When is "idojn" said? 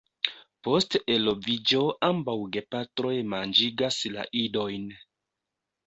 4.45-4.93